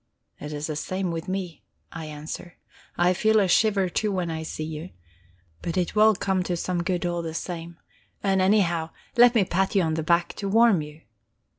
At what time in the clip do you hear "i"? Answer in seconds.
1.91-2.05, 2.97-3.13, 4.31-4.41